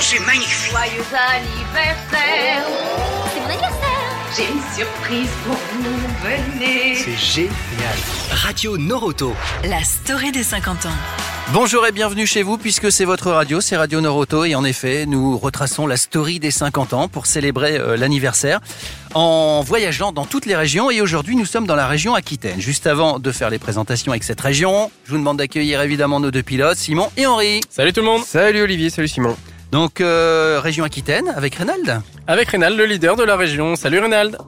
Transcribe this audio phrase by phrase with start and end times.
[0.00, 0.70] c'est magnifique.
[0.70, 2.62] Joyeux anniversaire
[3.32, 7.50] C'est mon anniversaire J'ai une surprise pour vous, venez C'est génial.
[8.30, 9.34] Radio Noroto.
[9.64, 10.90] La story des 50 ans.
[11.52, 15.06] Bonjour et bienvenue chez vous puisque c'est votre radio, c'est Radio Noroto et en effet
[15.06, 18.60] nous retraçons la story des 50 ans pour célébrer euh, l'anniversaire
[19.14, 22.60] en voyageant dans toutes les régions et aujourd'hui nous sommes dans la région Aquitaine.
[22.60, 26.30] Juste avant de faire les présentations avec cette région, je vous demande d'accueillir évidemment nos
[26.30, 27.62] deux pilotes, Simon et Henri.
[27.68, 29.36] Salut tout le monde Salut Olivier, salut Simon.
[29.70, 32.00] Donc euh, région Aquitaine avec Reynald.
[32.26, 33.76] Avec Reynald, le leader de la région.
[33.76, 34.38] Salut Reynald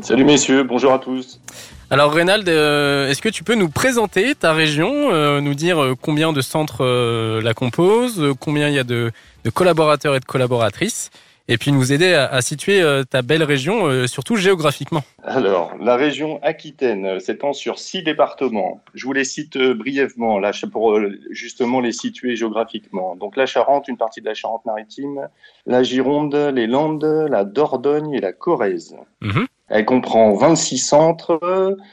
[0.00, 1.40] Salut messieurs, bonjour à tous.
[1.88, 6.32] Alors Reynald, euh, est-ce que tu peux nous présenter ta région, euh, nous dire combien
[6.32, 9.12] de centres euh, la composent, combien il y a de,
[9.44, 11.10] de collaborateurs et de collaboratrices,
[11.48, 15.72] et puis nous aider à, à situer euh, ta belle région, euh, surtout géographiquement Alors,
[15.80, 18.80] la région Aquitaine s'étend sur six départements.
[18.94, 20.98] Je vous les cite euh, brièvement, là, pour
[21.30, 23.16] justement les situer géographiquement.
[23.16, 25.28] Donc la Charente, une partie de la Charente-Maritime,
[25.66, 28.96] la Gironde, les Landes, la Dordogne et la Corrèze.
[29.20, 29.46] Mhm.
[29.68, 31.40] Elle comprend 26 centres,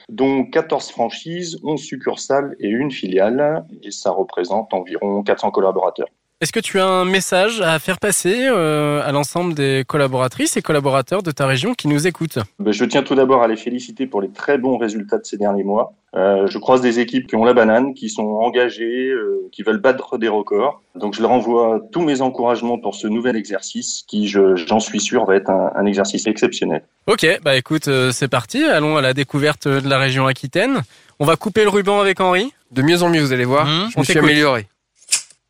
[0.07, 6.07] dont 14 franchises, 11 succursales et une filiale, et ça représente environ 400 collaborateurs.
[6.43, 10.61] Est-ce que tu as un message à faire passer euh, à l'ensemble des collaboratrices et
[10.61, 12.39] collaborateurs de ta région qui nous écoutent?
[12.59, 15.37] Ben, Je tiens tout d'abord à les féliciter pour les très bons résultats de ces
[15.37, 15.93] derniers mois.
[16.17, 19.79] Euh, je croise des équipes qui ont la banane, qui sont engagées, euh, qui veulent
[19.79, 20.81] battre des records.
[20.95, 24.99] Donc je leur envoie tous mes encouragements pour ce nouvel exercice qui, je- j'en suis
[24.99, 26.83] sûr, va être un, un exercice exceptionnel.
[27.07, 30.81] Ok, bah écoute, euh, c'est parti, allons à la découverte de la région Aquitaine.
[31.21, 32.51] On va couper le ruban avec Henri?
[32.71, 33.65] De mieux en mieux, vous allez voir.
[33.65, 33.91] Mmh.
[33.93, 34.67] Je me suis amélioré.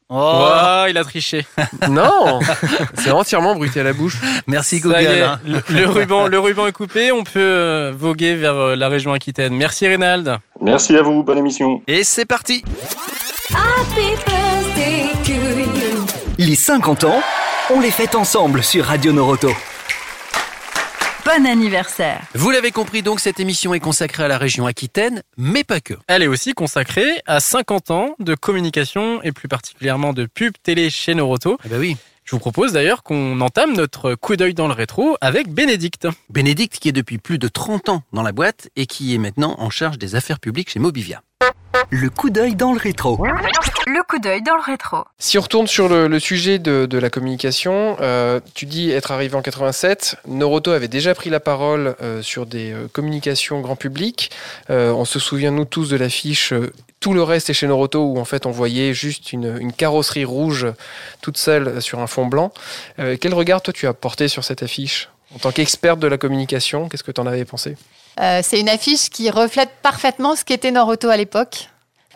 [0.09, 1.45] Oh, il a triché.
[1.89, 2.39] non
[2.95, 4.17] C'est entièrement bruité à la bouche.
[4.47, 4.95] merci Google.
[4.97, 5.39] est, hein.
[5.45, 9.13] le, le ruban, le ruban est coupé, on peut euh, voguer vers euh, la région
[9.13, 9.53] Aquitaine.
[9.55, 10.37] Merci Reynald.
[10.61, 11.81] Merci à vous, bonne émission.
[11.87, 12.63] Et c'est parti.
[13.51, 16.05] Happy birthday to you
[16.37, 17.21] Les 50 ans,
[17.73, 19.49] on les fête ensemble sur Radio Noroto.
[21.25, 22.21] Bon anniversaire.
[22.35, 25.93] Vous l'avez compris donc, cette émission est consacrée à la région Aquitaine, mais pas que.
[26.07, 30.89] Elle est aussi consacrée à 50 ans de communication et plus particulièrement de pub télé
[30.89, 31.57] chez Noroto.
[31.63, 31.95] Eh ben oui.
[32.25, 36.07] Je vous propose d'ailleurs qu'on entame notre coup d'œil dans le rétro avec Bénédicte.
[36.29, 39.55] Bénédicte qui est depuis plus de 30 ans dans la boîte et qui est maintenant
[39.59, 41.21] en charge des affaires publiques chez Mobivia.
[41.89, 43.21] Le coup d'œil dans le rétro.
[43.85, 45.03] Le coup d'œil dans le rétro.
[45.19, 49.11] Si on retourne sur le, le sujet de, de la communication, euh, tu dis être
[49.11, 50.15] arrivé en 87.
[50.27, 54.31] Noroto avait déjà pris la parole euh, sur des euh, communications grand public.
[54.69, 56.71] Euh, on se souvient, nous tous, de l'affiche euh,
[57.03, 60.67] Tout le reste est chez Noroto, où en fait on voyait juste une, carrosserie rouge
[61.19, 62.53] toute seule sur un fond blanc.
[62.97, 65.09] Euh, quel regard, toi, tu as porté sur cette affiche?
[65.35, 67.75] En tant qu'experte de la communication, qu'est-ce que tu en avais pensé?
[68.21, 71.67] Euh, c'est une affiche qui reflète parfaitement ce qu'était Noroto à l'époque.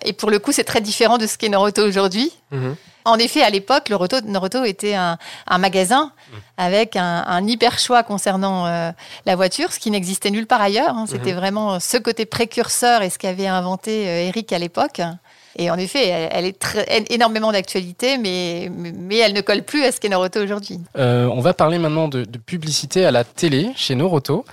[0.05, 2.31] Et pour le coup, c'est très différent de ce qu'est Noroto aujourd'hui.
[3.05, 6.11] En effet, à l'époque, Noroto, Noroto était un, un magasin
[6.57, 8.91] avec un, un hyper choix concernant euh,
[9.25, 10.89] la voiture, ce qui n'existait nulle part ailleurs.
[10.97, 11.05] hein.
[11.07, 14.99] C'était vraiment ce côté précurseur et ce qu'avait inventé euh, Eric à l'époque.
[15.55, 19.63] Et en effet, elle, elle est très- elle- énormément d'actualité, mais, mais elle ne colle
[19.63, 20.79] plus à ce qu'est Noroto aujourd'hui.
[20.97, 24.43] Euh, on va parler maintenant de, de publicité à la télé chez Noroto.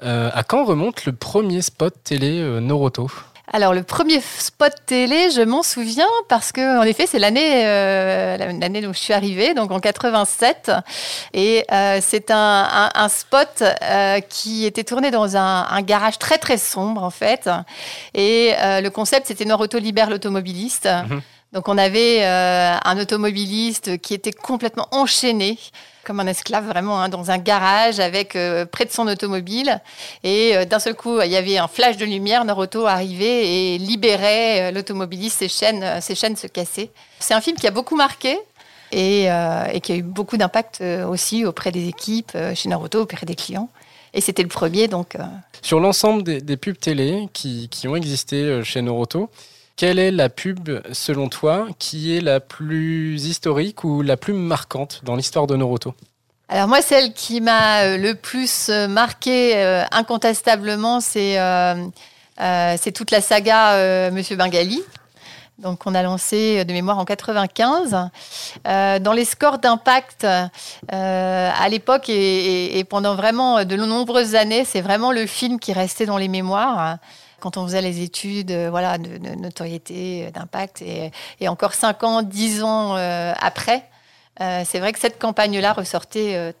[0.00, 3.10] À quand remonte le premier spot télé Noroto?
[3.52, 8.36] Alors, le premier spot télé, je m'en souviens parce que, en effet, c'est l'année euh,
[8.36, 10.72] l'année où je suis arrivée, donc en 87.
[11.34, 17.02] Et euh, c'est un, spot euh, qui était tourné dans un, garage très, très sombre,
[17.02, 17.50] en fait.
[18.14, 20.86] Et le concept, c'était Noroto libère l'automobiliste.
[20.86, 21.20] Mhm.
[21.54, 25.56] Donc, on avait euh, un automobiliste qui était complètement enchaîné
[26.02, 29.80] comme un esclave vraiment hein, dans un garage avec euh, près de son automobile.
[30.24, 33.78] Et euh, d'un seul coup il y avait un flash de lumière Noroto arrivait et
[33.78, 35.38] libérait l'automobiliste.
[35.38, 36.90] Ses chaînes ses chaînes se cassaient.
[37.20, 38.36] C'est un film qui a beaucoup marqué
[38.90, 39.28] et,
[39.82, 43.68] qui a eu beaucoup d'impact aussi auprès des équipes chez Naruto, auprès des clients.
[44.12, 45.16] Et c'était le premier, donc
[45.62, 49.30] Sur l'ensemble des, pubs télé qui, ont existé chez Noroto,
[49.76, 55.00] quelle est la pub, selon toi, qui est la plus historique ou la plus marquante
[55.02, 55.94] dans l'histoire de Noroto
[56.48, 61.38] Alors moi, celle qui m'a euh, le plus euh, marqué euh, incontestablement, c'est
[62.94, 64.82] toute la saga Monsieur Bengali.
[65.58, 67.96] Donc on a lancé de mémoire en 95.
[68.66, 70.26] Euh, dans les scores d'impact,
[70.88, 76.18] à l'époque et pendant vraiment de nombreuses années, c'est vraiment le film qui restait dans
[76.18, 76.98] les mémoires.
[77.44, 81.74] Quand on faisait les études euh, voilà, de, de notoriété, euh, d'impact, et, et encore
[81.74, 83.84] 5 ans, 10 ans euh, après,
[84.40, 86.54] c'est vrai que cette campagne-là ressortait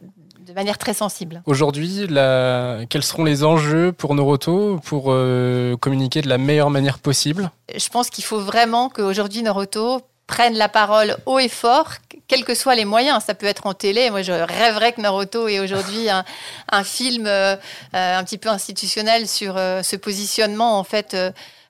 [0.46, 1.42] de manière très sensible.
[1.46, 6.98] Aujourd'hui, la- quels seront les enjeux pour Noroto pour euh, communiquer de la meilleure manière
[6.98, 7.50] possible?
[7.74, 11.92] Je pense qu'il faut vraiment qu'aujourd'hui Noroto prenne la parole haut et fort,
[12.34, 13.22] quels que soient les moyens.
[13.24, 14.10] Ça peut être en télé.
[14.10, 16.24] Moi, je rêverais que Naruto ait aujourd'hui un,
[16.70, 17.54] un film euh,
[17.94, 21.14] euh, un petit peu institutionnel sur euh, ce positionnement, en fait.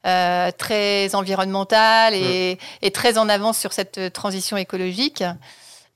[0.06, 5.24] euh, très environnemental et, et très en avance sur cette transition écologique.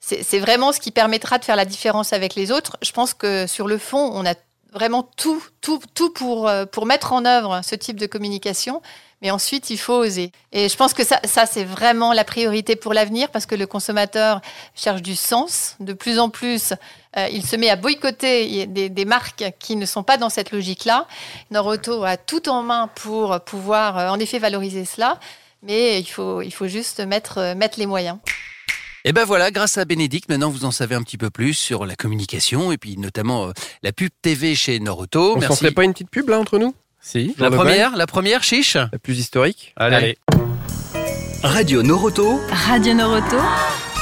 [0.01, 2.79] C'est vraiment ce qui permettra de faire la différence avec les autres.
[2.81, 4.35] Je pense que sur le fond, on a
[4.73, 8.81] vraiment tout, tout, tout pour, pour mettre en œuvre ce type de communication.
[9.23, 10.31] Mais ensuite, il faut oser.
[10.53, 13.67] Et je pense que ça, ça c'est vraiment la priorité pour l'avenir parce que le
[13.67, 14.41] consommateur
[14.75, 15.77] cherche du sens.
[15.81, 16.73] De plus en plus,
[17.17, 20.53] euh, il se met à boycotter des, des marques qui ne sont pas dans cette
[20.53, 21.07] logique-là.
[21.51, 25.19] Norauto a tout en main pour pouvoir, euh, en effet, valoriser cela.
[25.63, 28.19] Mais il faut, il faut juste mettre, euh, mettre les moyens.
[29.05, 31.87] Et ben voilà, grâce à Bénédicte, maintenant vous en savez un petit peu plus sur
[31.87, 35.37] la communication et puis notamment euh, la pub TV chez Noroto.
[35.37, 36.75] On s'en ferait pas une petite pub là entre nous?
[37.11, 37.35] Si.
[37.39, 38.77] La première, la première, chiche.
[38.77, 40.19] La plus historique Allez.
[41.43, 43.39] Radio Noroto, Radio Noroto,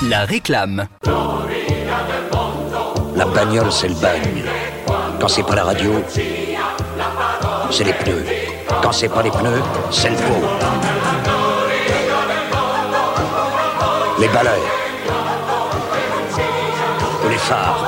[0.08, 0.88] la réclame.
[3.14, 4.42] La bagnole, c'est le bagne.
[5.20, 6.02] Quand c'est pas la radio,
[7.70, 8.24] c'est les pneus.
[8.82, 9.62] Quand c'est pas les pneus,
[9.92, 10.44] c'est le pot.
[14.18, 14.50] Les balais.
[17.24, 17.86] Ou les phares.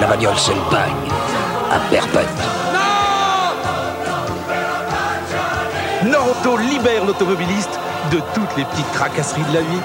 [0.00, 1.10] La bagnole, c'est le bagne.
[1.72, 2.59] À perpète.
[6.58, 7.78] Libère l'automobiliste
[8.12, 9.80] de toutes les petites tracasseries de la vie.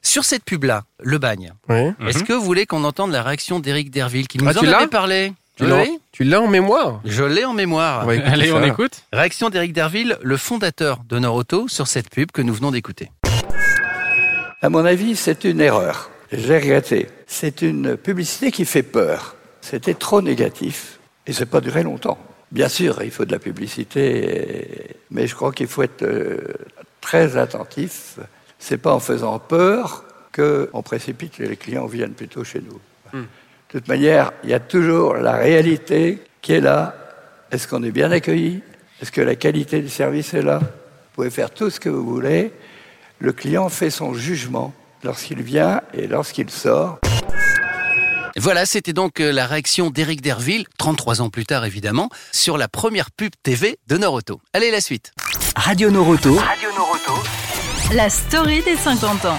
[0.00, 1.90] Sur cette pub-là, le bagne, Oui.
[2.08, 4.66] est-ce que vous voulez qu'on entende la réaction d'Éric Derville qui nous Ah, en tu
[4.66, 5.32] l'as avait parlé?
[5.56, 5.98] Tu Oui, l'as oui.
[6.12, 7.00] tu l'as en mémoire?
[7.04, 8.08] Je l'ai en mémoire.
[8.08, 8.54] Allez, ça.
[8.56, 9.02] on écoute.
[9.12, 13.10] Réaction d'Éric Derville, le fondateur de Noroto, sur cette pub que nous venons d'écouter.
[14.62, 16.10] À mon avis, c'est une erreur.
[16.32, 17.08] J'ai regretté.
[17.26, 19.34] C'est une publicité qui fait peur.
[19.60, 22.18] C'était trop négatif et c'est pas duré longtemps.
[22.52, 26.36] Bien sûr, il faut de la publicité, mais je crois qu'il faut être euh,
[27.00, 28.18] très attentif.
[28.58, 30.04] C'est pas en faisant peur
[30.34, 32.78] qu'on précipite et les clients viennent plutôt chez nous.
[33.14, 33.26] De
[33.68, 36.94] toute manière, il y a toujours la réalité qui est là.
[37.50, 38.60] Est-ce qu'on est bien accueilli?
[39.00, 40.58] Est-ce que la qualité du service est là?
[40.58, 42.52] Vous pouvez faire tout ce que vous voulez.
[43.18, 46.98] Le client fait son jugement lorsqu'il vient et lorsqu'il sort.
[48.36, 52.68] Voilà, c'était donc euh, la réaction d'Éric Derville, 33 ans plus tard évidemment, sur la
[52.68, 54.40] première pub TV de Noroto.
[54.52, 55.12] Allez, la suite.
[55.54, 56.38] Radio Noroto,
[57.94, 59.38] la story des 50 ans.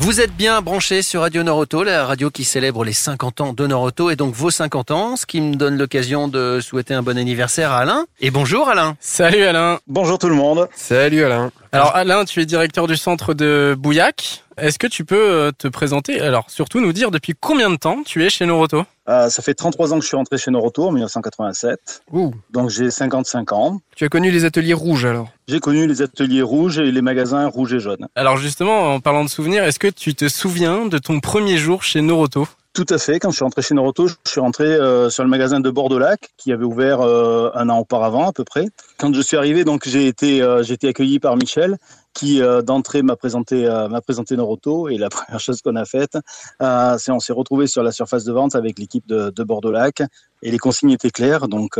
[0.00, 3.66] Vous êtes bien branchés sur Radio Noroto, la radio qui célèbre les 50 ans de
[3.66, 7.18] Noroto et donc vos 50 ans, ce qui me donne l'occasion de souhaiter un bon
[7.18, 8.06] anniversaire à Alain.
[8.20, 8.96] Et bonjour Alain.
[9.00, 9.80] Salut Alain.
[9.88, 10.68] Bonjour tout le monde.
[10.76, 11.50] Salut Alain.
[11.72, 14.44] Alors Alain, tu es directeur du centre de Bouillac.
[14.56, 18.02] Est-ce que tu peux euh, te présenter Alors surtout nous dire depuis combien de temps
[18.04, 18.84] tu es chez Noroto?
[19.08, 22.02] Euh, ça fait 33 ans que je suis rentré chez Noroto en 1987.
[22.12, 22.32] Ouh.
[22.50, 23.80] Donc j'ai 55 ans.
[23.96, 25.28] Tu as connu les ateliers rouges alors?
[25.46, 28.08] J'ai connu les ateliers rouges et les magasins rouges et jaunes.
[28.16, 31.82] Alors justement, en parlant de souvenirs, est-ce que tu te souviens de ton premier jour
[31.82, 32.48] chez Noroto?
[32.78, 33.18] Tout à fait.
[33.18, 36.30] Quand je suis rentré chez Noroto, je suis rentré euh, sur le magasin de Bordeaux-Lac
[36.36, 38.68] qui avait ouvert euh, un an auparavant à peu près.
[38.98, 41.76] Quand je suis arrivé, donc j'ai été, euh, accueilli par Michel
[42.14, 46.18] qui d'entrée m'a présenté, m'a présenté Noroto et la première chose qu'on a faite,
[46.60, 50.02] c'est on s'est retrouvé sur la surface de vente avec l'équipe de, de Bordeaux-Lac
[50.42, 51.48] et les consignes étaient claires.
[51.48, 51.78] Donc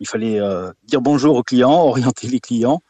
[0.00, 0.40] il fallait
[0.84, 2.82] dire bonjour aux clients, orienter les clients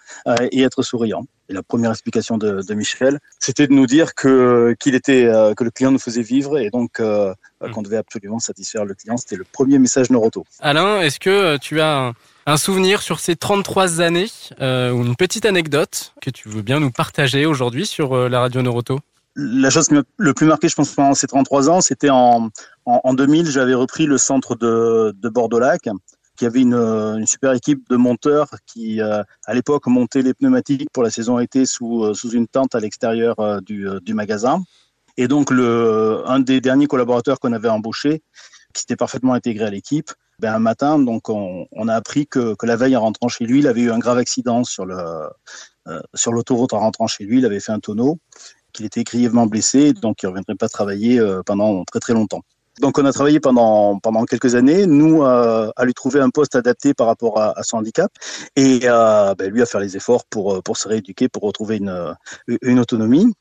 [0.50, 1.26] et être souriant.
[1.48, 5.54] Et la première explication de, de Michel, c'était de nous dire que qu'il était euh,
[5.54, 7.34] que le client nous faisait vivre et donc euh,
[7.68, 7.72] Mm.
[7.72, 9.16] qu'on devait absolument satisfaire le client.
[9.16, 10.44] C'était le premier message Noroto.
[10.60, 12.12] Alain, est-ce que euh, tu as un,
[12.46, 16.80] un souvenir sur ces 33 années euh, ou une petite anecdote que tu veux bien
[16.80, 19.00] nous partager aujourd'hui sur la radio Noroto?
[19.36, 22.50] La chose qui m'a le plus marqué, je pense, pendant ces 33 ans, c'était en,
[22.86, 25.88] en, en 2000, j'avais repris le centre de, de Bordeaux-Lac,
[26.36, 30.88] qui avait une, une super équipe de monteurs qui, euh, à l'époque, montaient les pneumatiques
[30.92, 34.62] pour la saison été sous, euh, sous une tente à l'extérieur euh, du, euh, magasin.
[35.16, 38.22] Et donc, le, un des derniers collaborateurs qu'on avait embauché,
[38.72, 40.10] qui s'était parfaitement intégré à l'équipe,
[40.40, 43.60] ben, un matin, donc, on, a appris que, que la veille, en rentrant chez lui,
[43.60, 44.96] il avait eu un grave accident sur le,
[45.86, 47.38] euh, sur l'autoroute en rentrant chez lui.
[47.38, 48.18] Il avait fait un tonneau
[48.72, 52.40] qu'il était grièvement blessé, donc il ne reviendrait pas travailler euh, pendant très très longtemps.
[52.80, 56.56] Donc on a travaillé pendant, pendant quelques années, nous, euh, à lui trouver un poste
[56.56, 58.10] adapté par rapport à, à son handicap,
[58.56, 61.76] et euh, ben, lui à faire les efforts pour, euh, pour se rééduquer, pour retrouver
[61.76, 62.14] une,
[62.62, 63.32] une autonomie.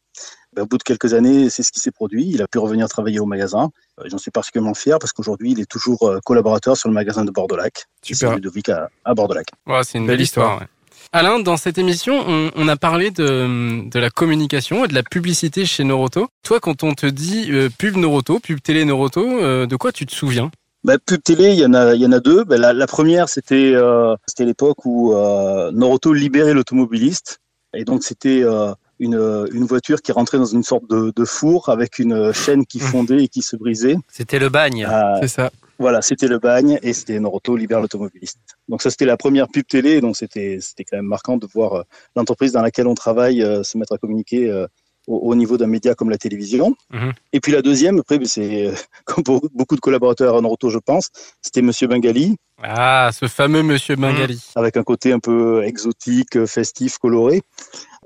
[0.56, 2.30] Ben, au bout de quelques années, c'est ce qui s'est produit.
[2.30, 3.72] Il a pu revenir travailler au magasin.
[4.06, 7.86] J'en suis particulièrement fier parce qu'aujourd'hui, il est toujours collaborateur sur le magasin de Bordeaux-Lac.
[8.04, 8.30] Super.
[8.30, 9.48] C'est Ludovic à, à Bordeaux-Lac.
[9.66, 10.46] Ouais, C'est une Belle belle, histoire.
[10.52, 10.62] histoire.
[10.62, 10.68] ouais.
[11.16, 15.84] Alain, dans cette émission, on, a parlé de, la communication et de la publicité chez
[15.84, 16.28] Noroto.
[16.42, 20.08] Toi, quand on te dit euh, pub Noroto, pub télé Noroto, euh, de quoi tu
[20.08, 20.50] te souviens?
[20.84, 22.44] Bah, pub télé, il y en a, y en a deux.
[22.44, 27.42] Bah, la, première, c'était euh, l'époque où Noroto libérait l'automobiliste.
[27.76, 28.44] Et donc, c'était
[29.04, 32.66] une, euh, une voiture qui rentrait dans une sorte de, de four avec une chaîne
[32.66, 33.98] qui fondait et qui se brisait.
[34.10, 34.86] C'était le bagne.
[34.90, 35.52] Euh, C'est ça.
[35.80, 38.40] voilà, c'était le bagne et c'était Noroto libère l'automobiliste.
[38.70, 41.74] Donc ça, c'était la première pub télé, donc c'était c'était quand même marquant de voir
[41.74, 41.84] euh,
[42.16, 44.68] l'entreprise dans laquelle on travaille euh, se mettre à communiquer euh,
[45.08, 46.76] au, au niveau d'un média comme la télévision.
[46.92, 47.12] Mhm.
[47.34, 48.74] Et puis la deuxième, après, c'est euh,
[49.06, 51.10] comme pour beaucoup de collaborateurs à Noroto, je pense,
[51.42, 54.40] c'était Monsieur Bengali, Ah, ce fameux Monsieur Bengali.
[54.56, 57.42] avec un côté un peu exotique, euh, festif, coloré,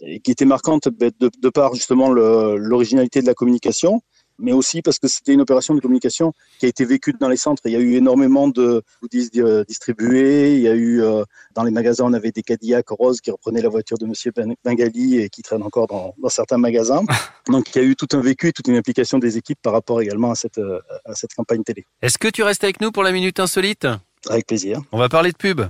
[0.01, 4.01] et qui était marquante ben, de, de par justement l'originalité de la communication,
[4.39, 7.37] mais aussi parce que c'était une opération de communication qui a été vécue dans les
[7.37, 7.63] centres.
[7.65, 10.55] Il y a eu énormément de goodies euh, distribués.
[10.55, 11.23] Il y a eu euh,
[11.55, 14.53] dans les magasins, on avait des Cadillac roses qui reprenaient la voiture de Monsieur Ben-
[14.63, 17.01] Bengali et qui traînent encore dans, dans certains magasins.
[17.47, 20.01] Donc il y a eu tout un vécu, toute une implication des équipes par rapport
[20.01, 21.85] également à cette, euh, à cette campagne télé.
[22.03, 23.87] Est-ce que tu restes avec nous pour la minute insolite?
[24.29, 24.81] Avec plaisir.
[24.91, 25.61] On va parler de pub.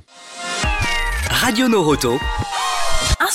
[1.30, 2.18] Radio Noroto.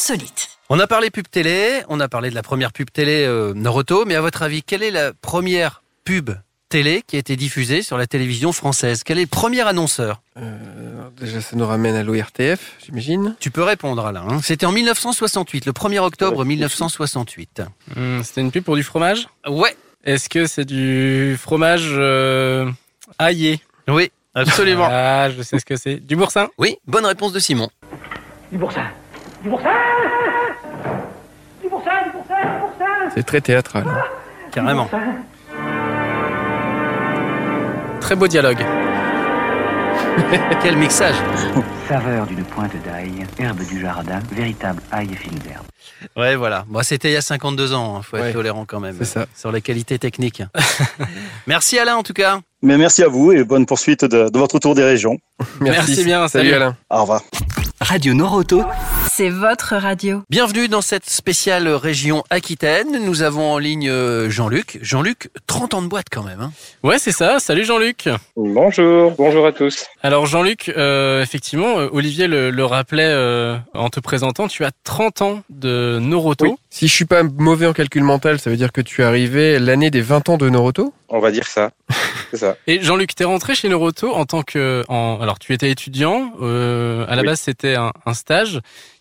[0.03, 0.49] Insolite.
[0.69, 4.05] On a parlé pub télé, on a parlé de la première pub télé euh, Noroto,
[4.05, 6.31] mais à votre avis, quelle est la première pub
[6.69, 9.05] télé qui a été diffusée sur la télévision française?
[9.05, 10.21] Quel est le premier annonceur?
[10.39, 10.59] Euh,
[11.21, 13.37] déjà, ça nous ramène à l'ORTF, j'imagine.
[13.39, 14.27] Tu peux répondre Alain.
[14.29, 14.41] hein.
[14.43, 17.63] C'était en 1968, le 1er octobre 1968.
[17.95, 19.29] Hmm, C'était une pub pour du fromage?
[19.47, 19.77] Ouais.
[20.03, 22.69] Est-ce que c'est du fromage euh,
[23.21, 23.61] aillé?
[23.87, 24.89] Oui, absolument.
[24.91, 25.97] Ah, je sais ce que c'est.
[26.05, 26.49] Du boursin?
[26.59, 27.71] Oui, bonne réponse de Simon.
[28.51, 28.91] Du boursin
[29.43, 29.69] Du boursin
[31.63, 33.85] Du boursin, du boursin, du boursin C'est très théâtral.
[33.87, 34.03] hein.
[34.53, 34.89] Carrément.
[38.01, 38.59] Très beau dialogue.
[40.63, 41.15] Quel mixage
[41.89, 45.65] Saveur d'une pointe d'ail, herbe du jardin, véritable ail et fine d'herbe.
[46.17, 46.65] Ouais, voilà.
[46.69, 47.99] Bon, c'était il y a 52 ans.
[48.01, 48.95] Il faut être Ouais, tolérant quand même.
[48.99, 49.27] c'est ça.
[49.35, 50.43] Sur les qualités techniques.
[51.47, 52.41] Merci Alain en tout cas.
[52.65, 55.19] Mais merci à vous et bonne poursuite de, de votre tour des régions.
[55.61, 56.63] Merci bien, Salut, salut.
[56.63, 56.77] Alain.
[56.91, 57.23] Au revoir.
[57.83, 58.63] Radio Noroto.
[59.11, 60.23] C'est votre radio.
[60.31, 63.05] Bienvenue dans cette spéciale région Aquitaine.
[63.05, 64.79] Nous avons en ligne euh, Jean-Luc.
[64.83, 66.41] Jean-Luc, 30 ans de boîte quand même.
[66.41, 66.53] hein.
[66.85, 67.41] Ouais, c'est ça.
[67.41, 68.09] Salut Jean-Luc.
[68.37, 69.87] Bonjour, bonjour à tous.
[70.03, 74.71] Alors Jean-Luc, euh, effectivement, euh, Olivier le, le rappelait euh, en te présentant, tu as
[74.85, 76.59] 30 ans de Noroto.
[76.75, 79.59] Si je suis pas mauvais en calcul mental, ça veut dire que tu es arrivé
[79.59, 80.95] l'année des 20 ans de Noroto?
[81.11, 81.71] On va dire ça.
[82.31, 82.57] C'est ça.
[82.67, 84.83] Et Jean-Luc, t'es rentré chez Noroto en tant que...
[84.89, 87.27] En, alors tu étais étudiant, euh, à la Oui.
[87.29, 88.59] base c'était un, un stage.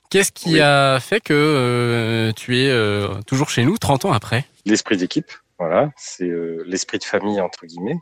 [0.10, 0.60] Qu'est-ce qui Oui.
[0.60, 4.44] a fait que euh, tu es euh, toujours chez nous 30 ans après?
[4.66, 7.96] L'esprit d'équipe, voilà, c'est euh, l'esprit de famille entre guillemets,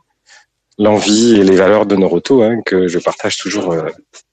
[0.78, 3.88] l'envie et les valeurs de Noroto hein, que je partage toujours euh,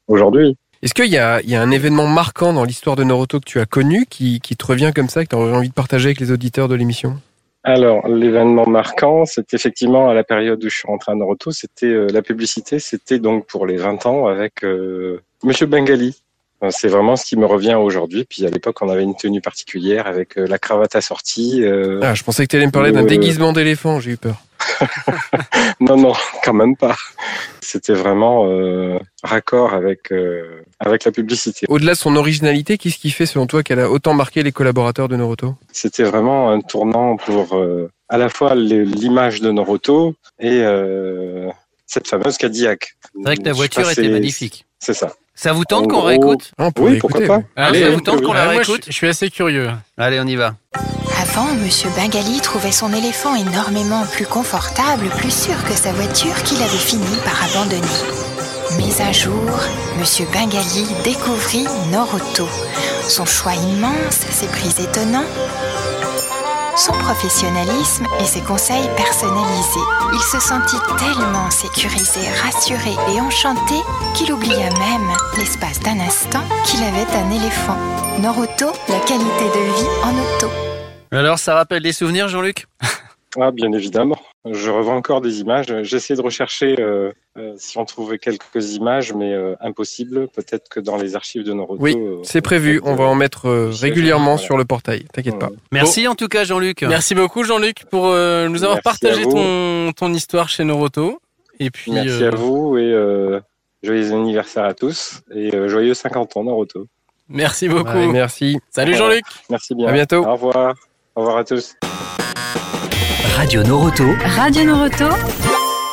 [0.07, 0.57] aujourd'hui.
[0.87, 3.45] Est-ce qu'il y a, il y a un événement marquant dans l'histoire de Noroto que
[3.45, 6.05] tu as connu qui, qui te revient comme ça, que tu aurais envie de partager
[6.05, 7.17] avec les auditeurs de l'émission?
[7.65, 11.87] Alors, l'événement marquant, c'est effectivement à la période où je suis rentré à Noroto, c'était
[11.87, 16.15] euh, la publicité, c'était donc pour les 20 ans avec euh, Monsieur Bengali.
[16.61, 18.23] Enfin, C'est vraiment ce qui me revient aujourd'hui.
[18.23, 21.63] Puis à l'époque, on avait une tenue particulière avec euh, la cravate assortie.
[21.65, 24.17] euh, Ah, je pensais que tu allais me parler d'un Euh, déguisement d'éléphant, j'ai eu
[24.17, 24.41] peur.
[25.79, 26.95] Non, non, quand même pas.
[27.61, 31.65] C'était vraiment euh, raccord avec euh, avec la publicité.
[31.69, 35.07] Au-delà de son originalité, qu'est-ce qui fait selon toi qu'elle a autant marqué les collaborateurs
[35.07, 35.55] de Noroto?
[35.71, 41.49] C'était vraiment un tournant pour euh, à la fois l'image de Noroto et euh,
[41.85, 42.95] cette fameuse Cadillac.
[43.13, 44.65] C'est vrai que sais voiture était magnifique.
[44.79, 45.13] C'est ça.
[45.39, 47.61] Ça vous tente En qu'on gros- réécoute Ah, on Oui, pourquoi écouter, pas.
[47.61, 49.69] Allez, ça vous tente qu'on la Ah, moi, je, réécoute je suis assez curieux.
[49.97, 50.55] Allez, on y va.
[51.21, 56.57] Avant, Monsieur Bengali trouvait son éléphant énormément plus confortable, plus sûr que sa voiture qu'il
[56.57, 57.81] avait fini par abandonner.
[58.77, 59.43] Mais un jour,
[59.99, 62.47] Monsieur Bengali découvrit Noroto.
[63.07, 65.23] Son choix immense, ses prix étonnants,
[66.77, 69.87] son professionnalisme et ses conseils personnalisés.
[70.13, 73.75] Il se sentit tellement sécurisé, rassuré et enchanté
[74.15, 77.77] qu'il oublia même, l'espace d'un instant, qu'il avait un éléphant.
[78.21, 80.47] Noroto, la qualité de vie en auto.
[81.11, 82.67] Alors, ça rappelle des souvenirs, Jean-Luc?
[83.39, 84.19] Ah, bien évidemment.
[84.49, 85.67] Je revois encore des images.
[85.83, 90.27] J'essaie de rechercher euh, euh, si on trouvait quelques images, mais euh, impossible.
[90.29, 91.81] Peut-être que dans les archives de Noroto.
[91.81, 92.81] Oui, euh, c'est prévu.
[92.83, 94.37] On va en mettre euh, régulièrement voilà.
[94.37, 95.05] sur le portail.
[95.13, 95.49] T'inquiète pas.
[95.71, 96.81] Merci en tout cas, Jean-Luc.
[96.83, 101.19] Merci beaucoup Jean-Luc pour euh, nous avoir Merci partagé ton, ton histoire chez Noroto.
[101.59, 103.39] Et puis, Merci euh, à vous et euh,
[103.83, 106.87] joyeux anniversaire à tous et euh, joyeux 50 ans Noroto.
[107.29, 107.89] Merci beaucoup.
[107.89, 108.57] Ouais, merci.
[108.69, 108.95] Salut.
[108.95, 109.25] Jean-Luc.
[109.49, 109.87] Merci bien.
[109.87, 110.25] À bientôt.
[110.25, 110.75] Au revoir.
[111.15, 111.75] Au revoir à tous.
[113.35, 114.05] Radio Noroto.
[114.35, 115.09] Radio Noroto,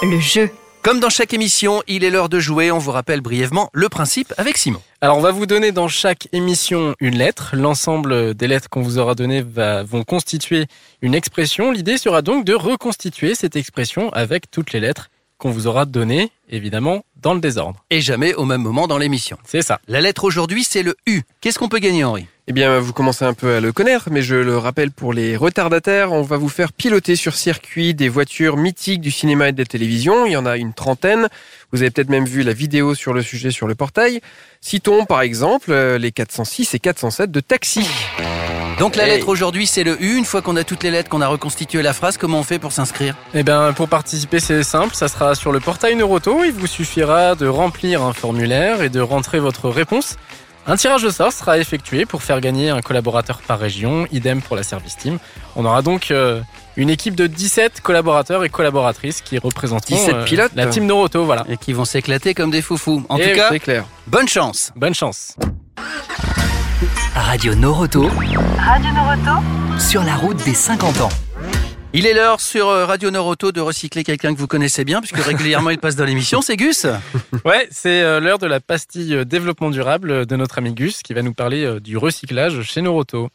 [0.02, 0.50] le jeu.
[0.84, 2.70] Comme dans chaque émission, il est l'heure de jouer.
[2.70, 4.82] On vous rappelle brièvement le principe avec Simon.
[5.00, 7.56] Alors, on va vous donner dans chaque émission une lettre.
[7.56, 10.66] L'ensemble des lettres qu'on vous aura données va, vont constituer
[11.00, 11.70] une expression.
[11.70, 16.30] L'idée sera donc de reconstituer cette expression avec toutes les lettres qu'on vous aura données,
[16.50, 17.82] évidemment, dans le désordre.
[17.88, 19.38] Et jamais au même moment dans l'émission.
[19.46, 19.80] C'est ça.
[19.88, 21.22] La lettre aujourd'hui, c'est le U.
[21.40, 22.26] Qu'est-ce qu'on peut gagner, Henri?
[22.46, 25.34] Eh bien, vous commencez un peu à le connaître, mais je le rappelle pour les
[25.34, 29.58] retardataires, on va vous faire piloter sur circuit des voitures mythiques du cinéma et de
[29.62, 30.26] la télévision.
[30.26, 31.28] Il y en a une trentaine.
[31.72, 34.20] Vous avez peut-être même vu la vidéo sur le sujet sur le portail.
[34.60, 37.88] Citons par exemple euh, les 406 et 407 de Taxi.
[38.78, 39.12] Donc la Hey.
[39.12, 40.18] lettre aujourd'hui, c'est le U.
[40.18, 42.58] Une fois qu'on a toutes les lettres, qu'on a reconstitué la phrase, comment on fait
[42.58, 43.16] pour s'inscrire?
[43.32, 44.94] Eh bien, pour participer, c'est simple.
[44.94, 46.44] Ça sera sur le portail Neuroto.
[46.44, 50.16] Il vous suffira de remplir un formulaire et de rentrer votre réponse.
[50.66, 54.56] Un tirage au sort sera effectué pour faire gagner un collaborateur par région, idem pour
[54.56, 55.18] la service team.
[55.56, 56.40] On aura donc euh,
[56.76, 61.24] une équipe de 17 collaborateurs et collaboratrices qui représenteront 17 euh, pilotes la team Neuroto,
[61.26, 61.44] voilà.
[61.50, 63.04] Et qui vont s'éclater comme des foufous.
[63.10, 63.84] En Eh tout cas, C'est clair.
[64.06, 64.72] bonne chance.
[64.74, 65.36] Bonne chance.
[67.14, 68.08] Radio Noroto
[68.58, 69.42] Radio Noroto
[69.78, 71.08] sur la route des 50 ans.
[71.96, 75.16] Il est l'heure sur euh, Radio Noroto de recycler quelqu'un que vous connaissez bien, puisque
[75.24, 76.86] régulièrement il passe dans l'émission, c'est Gus.
[77.44, 81.14] Ouais, c'est euh, l'heure de la pastille euh, développement durable de notre ami Gus qui
[81.14, 83.28] va nous parler du recyclage chez Neuroto.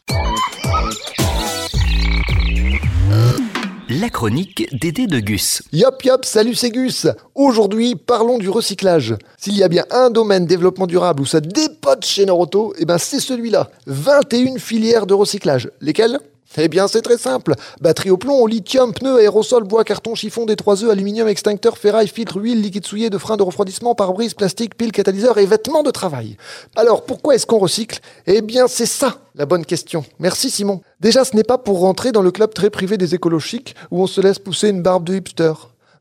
[3.87, 5.63] La chronique d'Édé de Gus.
[5.71, 9.15] Yop yop, salut c'est Gus Aujourd'hui, parlons du recyclage.
[9.37, 12.97] S'il y a bien un domaine développement durable où ça dépote chez Noroto, eh ben
[12.97, 13.69] c'est celui-là.
[13.87, 15.69] 21 filières de recyclage.
[15.79, 16.19] Lesquelles?
[16.57, 17.53] Eh bien, c'est très simple.
[17.81, 21.77] Batterie au plomb, au lithium, pneus, aérosol, bois, carton, chiffon, des 3 œufs, aluminium, extincteur,
[21.77, 25.83] ferraille, filtre, huile, liquide souillé, de frein de refroidissement, pare-brise, plastique, pile, catalyseur et vêtements
[25.83, 26.37] de travail.
[26.75, 27.99] Alors, pourquoi est-ce qu'on recycle?
[28.27, 30.03] Eh bien, c'est ça, la bonne question.
[30.19, 30.81] Merci Simon.
[30.99, 34.07] Déjà, ce n'est pas pour rentrer dans le club très privé des écolochiques où on
[34.07, 35.53] se laisse pousser une barbe de hipster.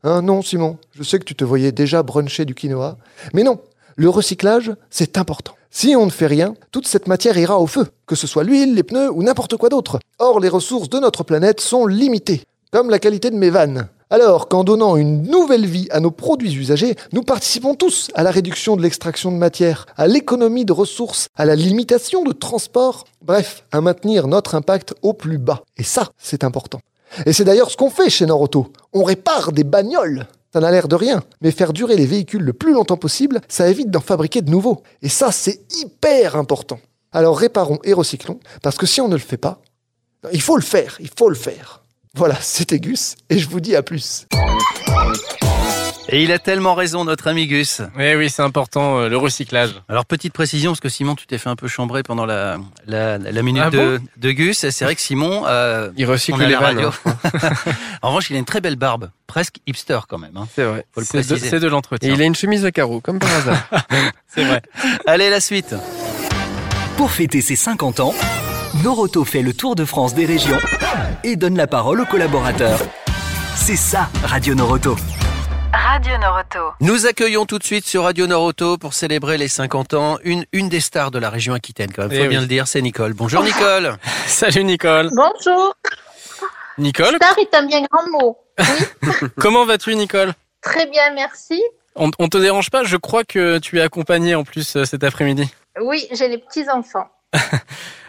[0.03, 2.97] Hein, non, Simon, je sais que tu te voyais déjà bruncher du quinoa.
[3.33, 3.59] Mais non,
[3.99, 5.55] le recyclage, c'est important.
[5.71, 8.73] Si on ne fait rien, toute cette matière ira au feu, que ce soit l'huile,
[8.73, 9.99] les pneus ou n'importe quoi d'autre.
[10.19, 13.89] Or, les ressources de notre planète sont limitées, comme la qualité de mes vannes.
[14.09, 18.31] Alors qu'en donnant une nouvelle vie à nos produits usagés, nous participons tous à la
[18.31, 23.65] réduction de l'extraction de matière, à l'économie de ressources, à la limitation de transport, bref,
[23.73, 25.63] à maintenir notre impact au plus bas.
[25.75, 26.79] Et ça, c'est important.
[27.25, 28.71] Et c'est d'ailleurs ce qu'on fait chez Noroto.
[28.93, 30.25] On répare des bagnoles.
[30.51, 33.69] Ça n'a l'air de rien, mais faire durer les véhicules le plus longtemps possible, ça
[33.69, 34.81] évite d'en fabriquer de nouveaux.
[35.03, 36.79] Et ça, c'est hyper important.
[37.11, 39.61] Alors réparons et recyclons, parce que si on ne le fait pas,
[40.33, 41.83] il faut le faire, il faut le faire.
[42.15, 44.25] Voilà, c'était Gus, et je vous dis à plus.
[46.11, 47.81] Et il a tellement raison, notre ami Gus.
[47.99, 49.75] Eh oui, c'est important, euh, le recyclage.
[49.89, 53.17] Alors, petite précision, parce que Simon, tu t'es fait un peu chambrer pendant la, la,
[53.19, 54.63] la minute Ah de, de Gus.
[54.63, 55.43] Et C'est vrai que Simon...
[55.47, 56.77] euh, Il recycle les la vannes.
[56.79, 56.91] radio.
[57.05, 57.13] hein.
[58.01, 59.11] en revanche, il a une très belle barbe.
[59.27, 60.35] Presque hipster quand même.
[60.35, 60.47] hein.
[60.55, 60.85] C'est vrai.
[60.93, 61.49] Faut le C'est de, préciser.
[61.49, 62.11] c'est de Et l'entretien.
[62.13, 63.69] il a une chemise à carreaux, comme par hasard.
[64.27, 64.61] C'est vrai.
[65.05, 65.75] Allez, la suite.
[66.97, 68.15] Pour fêter ses 50 ans,
[68.83, 70.57] Noroto fait le tour de France des régions
[71.23, 72.79] et donne la parole aux collaborateurs.
[73.55, 74.95] C'est ça, Radio Noroto.
[75.91, 76.73] Radio Noroto.
[76.81, 80.69] Nous accueillons tout de suite sur Radio Noroto pour célébrer les 50 ans une, une
[80.69, 82.11] des stars de la région Aquitaine quand même.
[82.11, 82.43] Faut Eh bien oui.
[82.43, 83.13] le dire, c'est Nicole.
[83.13, 83.97] Bonjour Nicole.
[84.27, 85.09] Salut Nicole.
[85.15, 85.75] Bonjour.
[86.77, 88.37] Nicole, Star est un bien grand mot.
[89.39, 90.33] comment vas-tu Nicole?
[90.61, 91.59] Très bien, merci.
[91.95, 92.83] on, on te dérange pas?
[92.83, 95.51] Je crois que tu es accompagnée en plus euh, cet après-midi.
[95.81, 97.09] Oui, j'ai les petits-enfants.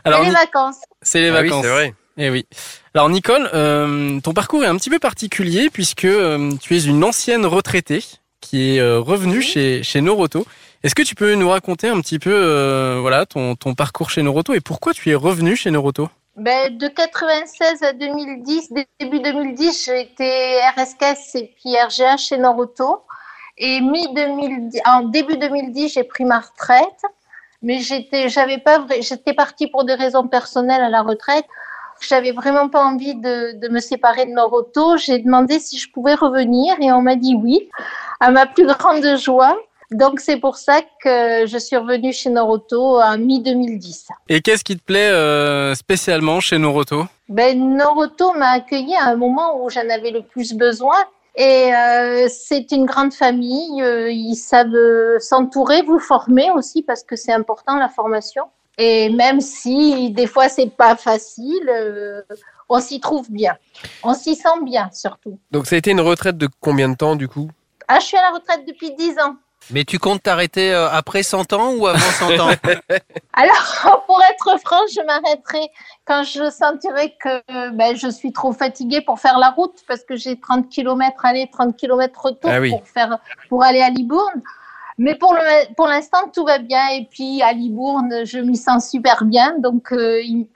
[0.04, 0.80] Alors, Et les vacances.
[1.00, 1.64] c'est les Ah oui, vacances.
[1.64, 1.94] c'est vrai.
[2.16, 2.46] Eh oui.
[2.94, 7.04] Alors Nicole, euh, ton parcours est un petit peu particulier puisque euh, tu es une
[7.04, 8.04] ancienne retraitée
[8.40, 10.46] qui est euh, revenue chez, chez Noroto.
[10.82, 14.54] Est-ce que tu peux nous raconter un petit peu voilà, ton, ton parcours chez Noroto
[14.54, 16.08] et pourquoi tu es revenue chez Noroto?
[16.36, 23.02] Ben, de 96 à 2010, début 2010, j'ai été RSKS et puis RGA chez Noroto.
[23.58, 27.02] Et mi 2010, en début 2010, j'ai pris ma retraite.
[27.62, 31.44] Mais j'étais, j'avais pas j'étais partie pour des raisons personnelles à la retraite.
[32.00, 34.96] J'avais vraiment pas envie de, de me séparer de Noroto.
[34.96, 37.68] J'ai demandé si je pouvais revenir et on m'a dit oui,
[38.20, 39.56] à ma plus grande joie.
[39.90, 44.08] Donc c'est pour ça que je suis revenue chez Noroto en mi 2010.
[44.28, 47.04] Et qu'est-ce qui te plaît euh, spécialement chez Noroto?
[47.28, 50.96] Ben, Noroto m'a accueilli à un moment où j'en avais le plus besoin.
[51.36, 53.82] Et euh, c'est une grande famille.
[53.82, 58.44] euh, ils savent s'entourer, vous former aussi parce que c'est important la formation.
[58.82, 62.22] Et même si des fois c'est pas facile, euh,
[62.70, 63.54] on s'y trouve bien.
[64.02, 65.38] On s'y sent bien surtout.
[65.50, 67.50] Donc ça a été une retraite de combien de temps du coup?
[67.88, 69.36] Ah, je suis à la retraite depuis 10 ans.
[69.70, 72.50] Mais tu comptes t'arrêter euh, après 100 ans ou avant 100 ans?
[73.34, 75.68] Alors, pour être franche, je m'arrêterai
[76.06, 80.16] quand je sentirai que ben, je suis trop fatiguée pour faire la route parce que
[80.16, 82.70] j'ai 30 km aller, 30 km retour Ah oui.
[82.70, 83.18] pour, faire,
[83.50, 84.40] pour aller à Libourne.
[85.02, 86.88] Mais pour le pour l'instant, tout va bien.
[86.90, 89.54] Et puis, à Libourne, je m'y sens super bien.
[89.58, 90.46] Donc, euh, il-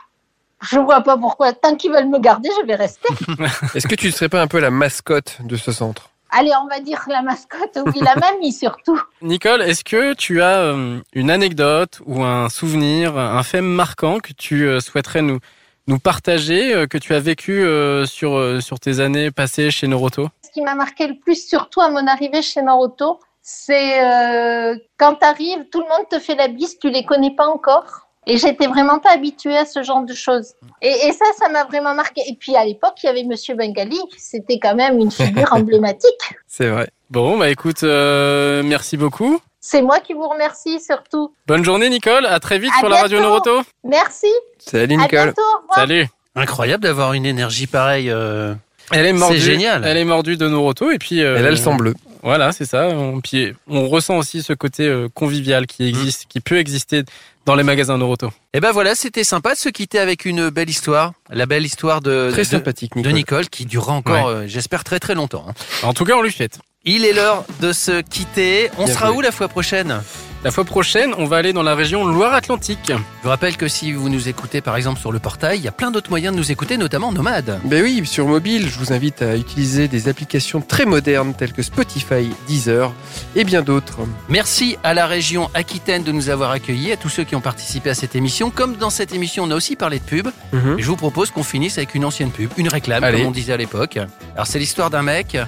[0.62, 1.54] je vois pas pourquoi.
[1.54, 3.08] Tant qu'ils veulent me garder, je vais rester.
[3.74, 6.10] Est-ce que tu ne serais pas un peu la mascotte de ce centre?
[6.30, 9.00] Allez, on va dire la mascotte, oui, la mamie surtout.
[9.22, 14.32] Nicole, est-ce que tu as euh, une anecdote ou un souvenir, un fait marquant que
[14.34, 15.38] tu euh, souhaiterais nous,
[15.86, 19.86] nous partager, euh, que tu as vécu euh, sur, euh, sur tes années passées chez
[19.86, 20.28] Noroto?
[20.44, 25.16] Ce qui m'a marqué le plus, surtout à mon arrivée chez Naruto, c'est euh, quand
[25.16, 28.00] tu arrives, tout le monde te fait la bise, tu les connais pas encore.
[28.26, 30.54] Et j'étais vraiment pas habituée à ce genre de choses.
[30.80, 32.22] Et, et ça, ça m'a vraiment marqué.
[32.26, 36.10] Et puis à l'époque, il y avait Monsieur Bengali, c'était quand même une figure emblématique.
[36.48, 36.88] C'est vrai.
[37.10, 39.38] Bon, bah écoute, euh, merci beaucoup.
[39.60, 41.34] C'est moi qui vous remercie surtout.
[41.46, 43.20] Bonne journée Nicole, à très vite À sur la radio.
[43.20, 43.60] Noroto.
[43.84, 44.26] Merci.
[44.58, 45.42] Salut À bientôt.
[45.74, 46.06] Salut.
[46.34, 48.10] Incroyable d'avoir une énergie pareille.
[48.10, 48.54] euh,
[48.90, 49.36] Elle est mordue.
[49.38, 49.84] C'est génial.
[49.86, 51.22] Elle est mordue de Noroto et puis.
[51.22, 51.94] euh, Elle a le sang bleu.
[52.24, 52.88] Voilà, c'est ça.
[52.88, 57.04] On, puis on ressent aussi ce côté euh, convivial qui existe, qui peut exister
[57.46, 58.30] dans les magasins Noroto.
[58.54, 62.00] Et ben voilà, c'était sympa de se quitter avec une belle histoire, la belle histoire
[62.00, 63.48] de Très de- sympathique, de Nicole.
[63.50, 64.32] Qui durera encore, Ouais.
[64.32, 65.44] euh, j'espère très très longtemps.
[65.48, 65.54] hein.
[65.82, 66.58] En tout cas, on lui fête.
[66.86, 68.70] Il est l'heure de se quitter.
[68.78, 70.02] On Bien sera où la fois prochaine?
[70.44, 72.88] La fois prochaine, on va aller dans la région Loire-Atlantique.
[72.88, 75.68] Je vous rappelle que si vous nous écoutez par exemple sur le portail, il y
[75.68, 77.58] a plein d'autres moyens de nous écouter, notamment Nomade.
[77.64, 81.62] Ben oui, sur mobile, je vous invite à utiliser des applications très modernes telles que
[81.62, 82.92] Spotify, Deezer
[83.34, 84.00] et bien d'autres.
[84.28, 87.88] Merci à la région Aquitaine de nous avoir accueillis, à tous ceux qui ont participé
[87.88, 88.50] à cette émission.
[88.50, 90.28] Comme dans cette émission, on a aussi parlé de pub.
[90.52, 90.76] Mhm.
[90.78, 93.20] Je vous propose qu'on finisse avec une ancienne pub, une réclame, Allez.
[93.20, 93.98] comme on disait à l'époque.
[94.34, 95.38] Alors c'est l'histoire d'un mec.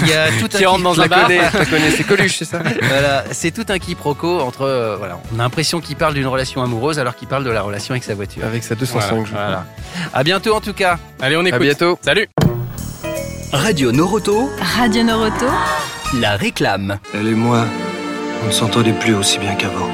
[0.00, 1.50] Il y a tout un Qui rentre dans la la
[1.90, 2.62] c'est Coluche, c'est ça?
[2.80, 4.62] Voilà, c'est tout un quiproquo entre.
[4.62, 7.62] euh, voilà, on a l'impression qu'il parle d'une relation amoureuse alors qu'il parle de la
[7.62, 8.44] relation avec sa voiture.
[8.44, 9.64] Avec sa 205, Voilà.
[10.14, 10.98] À bientôt en tout cas.
[11.20, 11.54] Allez, on écoute.
[11.54, 11.98] À bientôt.
[12.02, 12.28] Salut.
[13.52, 15.46] Radio Noroto, Radio Noroto,
[16.20, 16.98] la réclame.
[17.12, 17.64] Elle et moi,
[18.44, 19.88] on ne s'entendait plus aussi bien qu'avant.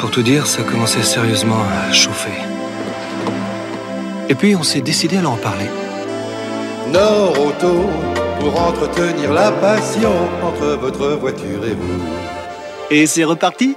[0.00, 2.32] Pour tout dire, ça commençait sérieusement à chauffer.
[4.28, 5.66] Et puis on s'est décidé à en parler.
[6.92, 7.88] Nord-Auto,
[8.40, 12.00] pour entretenir la passion entre votre voiture et vous.
[12.90, 13.76] Et c'est reparti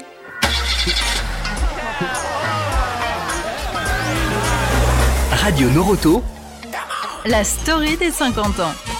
[5.32, 6.24] Radio Noroto,
[7.26, 8.93] la story des 50 ans.